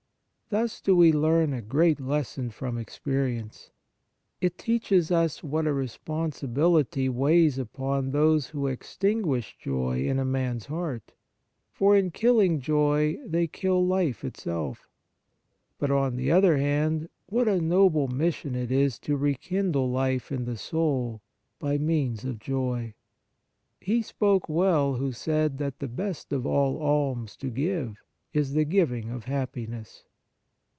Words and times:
Thus 0.51 0.81
do 0.81 0.97
we 0.97 1.13
learn 1.13 1.53
a 1.53 1.61
great 1.61 2.01
lesson 2.01 2.49
from 2.49 2.77
experience. 2.77 3.71
It 4.41 4.57
teaches 4.57 5.09
us 5.09 5.41
what 5.41 5.65
a 5.65 5.71
responsibility 5.71 7.07
weighs 7.07 7.57
upon 7.57 8.11
those 8.11 8.47
who 8.47 8.67
extinguish 8.67 9.55
joy 9.57 10.03
in 10.03 10.19
a 10.19 10.25
man's 10.25 10.65
heart, 10.65 11.13
for, 11.71 11.95
in 11.95 12.11
killing 12.11 12.59
joy, 12.59 13.17
they 13.25 13.47
kill 13.47 13.87
life 13.87 14.25
itself. 14.25 14.89
But, 15.79 15.89
on 15.89 16.17
the 16.17 16.29
other 16.33 16.57
hand, 16.57 17.07
what 17.27 17.47
a 17.47 17.61
noble 17.61 18.09
mission 18.09 18.53
it 18.53 18.73
is 18.73 18.99
to 18.99 19.15
rekindle 19.15 19.89
life 19.89 20.33
in 20.33 20.43
the 20.43 20.57
soul 20.57 21.21
by 21.59 21.77
means 21.77 22.25
of 22.25 22.39
joy! 22.39 22.93
He 23.79 24.01
spoke 24.01 24.49
well 24.49 24.95
who 24.95 25.13
said 25.13 25.59
that 25.59 25.79
the 25.79 25.87
best 25.87 26.33
of 26.33 26.45
all 26.45 26.77
alms 26.79 27.37
to 27.37 27.49
give 27.49 28.03
is 28.33 28.51
the 28.51 28.65
giving 28.65 29.11
of 29.11 29.23
happiness. 29.23 30.03